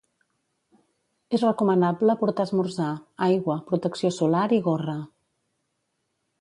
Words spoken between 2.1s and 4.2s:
portar esmorzar, aigua, protecció